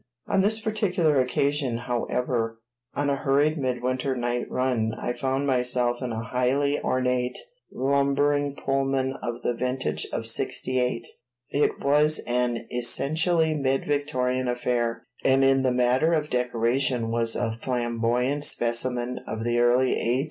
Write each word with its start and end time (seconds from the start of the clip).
On 0.27 0.41
this 0.41 0.59
particular 0.59 1.19
occasion, 1.21 1.77
however, 1.77 2.59
on 2.95 3.11
a 3.11 3.17
hurried 3.17 3.59
midwinter 3.59 4.15
night 4.15 4.49
run, 4.49 4.95
I 4.97 5.13
found 5.13 5.45
myself 5.45 6.01
in 6.01 6.11
a 6.11 6.23
highly 6.23 6.81
ornate, 6.81 7.37
lumbering 7.71 8.55
Pullman 8.55 9.15
of 9.21 9.43
the 9.43 9.53
vintage 9.53 10.07
of 10.11 10.25
'68. 10.25 11.05
It 11.51 11.79
was 11.83 12.17
an 12.25 12.65
essentially 12.75 13.53
mid 13.53 13.85
Victorian 13.85 14.47
affair, 14.47 15.03
and 15.23 15.43
in 15.43 15.61
the 15.61 15.69
matter 15.71 16.13
of 16.13 16.31
decoration 16.31 17.11
was 17.11 17.35
a 17.35 17.51
flamboyant 17.51 18.43
specimen 18.43 19.19
of 19.27 19.43
the 19.43 19.59
early 19.59 19.93
A. 19.99 20.19